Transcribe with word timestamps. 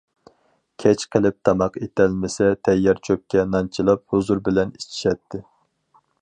كەچ 0.83 1.03
قېلىپ 1.15 1.35
تاماق 1.49 1.77
ئېتەلمىسە 1.81 2.47
تەييار 2.69 3.03
چۆپكە 3.09 3.45
نان 3.53 3.71
چىلاپ 3.77 4.03
ھۇزۇر 4.15 4.43
بىلەن 4.49 4.73
ئىچىشەتتى. 4.79 5.45